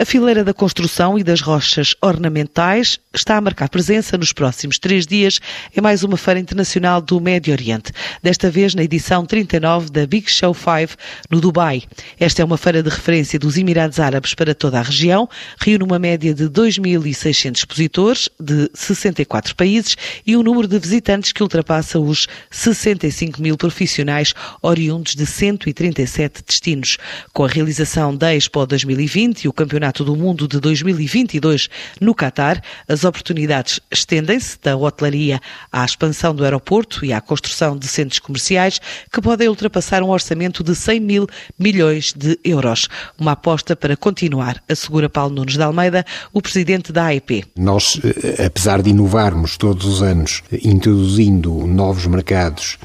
[0.00, 5.06] A fileira da construção e das rochas ornamentais está a marcar presença nos próximos três
[5.06, 5.38] dias
[5.76, 7.92] em mais uma feira internacional do Médio Oriente,
[8.22, 10.96] desta vez na edição 39 da Big Show 5
[11.28, 11.82] no Dubai.
[12.18, 15.28] Esta é uma feira de referência dos Emirados Árabes para toda a região,
[15.60, 21.42] reúne uma média de 2.600 expositores de 64 países e um número de visitantes que
[21.42, 26.96] ultrapassa os 65 mil profissionais oriundos de 137 destinos.
[27.34, 31.68] Com a realização da Expo 2020 e o Campeonato Campeonato do Mundo de 2022
[32.00, 35.40] no Catar, as oportunidades estendem-se da hotelaria
[35.72, 38.80] à expansão do aeroporto e à construção de centros comerciais
[39.12, 41.26] que podem ultrapassar um orçamento de 100 mil
[41.58, 42.88] milhões de euros.
[43.18, 47.44] Uma aposta para continuar, assegura Paulo Nunes de Almeida, o presidente da AEP.
[47.56, 52.78] Nós, eh, apesar de inovarmos todos os anos, introduzindo novos mercados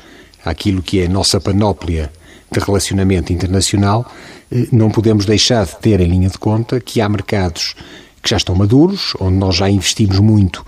[0.44, 2.12] àquilo que é a nossa panóplia
[2.52, 4.10] de relacionamento internacional,
[4.52, 7.76] eh, não podemos deixar de ter em linha de conta que há mercados
[8.22, 10.66] que já estão maduros, onde nós já investimos muito,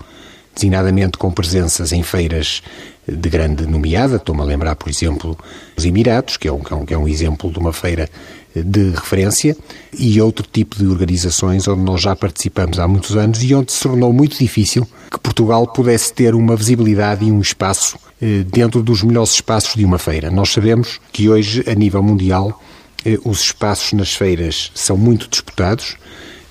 [0.54, 2.62] designadamente com presenças em feiras
[3.06, 4.16] de grande nomeada.
[4.16, 5.36] Estou-me a lembrar, por exemplo,
[5.76, 8.08] os Emirados, que é um, que é um é exemplo de uma feira
[8.54, 9.56] de referência,
[9.96, 13.80] e outro tipo de organizações onde nós já participamos há muitos anos e onde se
[13.80, 18.07] tornou muito difícil que Portugal pudesse ter uma visibilidade e um espaço eh,
[18.52, 20.30] dentro dos melhores espaços de uma feira.
[20.30, 22.60] Nós sabemos que hoje, a nível mundial,
[23.04, 25.96] eh, os espaços nas feiras são muito disputados,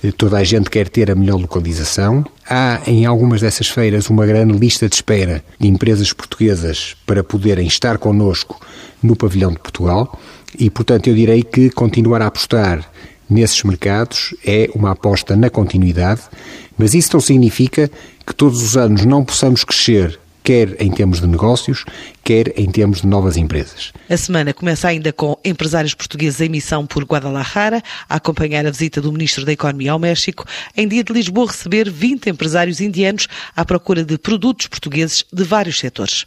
[0.03, 2.25] eh, toda a gente quer ter a melhor localização.
[2.49, 7.67] Há em algumas dessas feiras uma grande lista de espera de empresas portuguesas para poderem
[7.67, 8.59] estar connosco
[9.03, 10.17] no pavilhão de Portugal
[10.57, 12.89] e, portanto, eu direi que continuar a apostar
[13.29, 16.21] nesses mercados é uma aposta na continuidade,
[16.77, 17.91] mas isso não significa
[18.25, 21.83] que todos os anos não possamos crescer quer em termos de negócios,
[22.23, 23.91] quer em termos de novas empresas.
[24.09, 29.01] A semana começa ainda com empresários portugueses em missão por Guadalajara, a acompanhar a visita
[29.01, 30.45] do Ministro da Economia ao México.
[30.73, 33.27] Em dia de Lisboa, receber 20 empresários indianos
[33.57, 36.23] à procura de produtos portugueses de vários setores.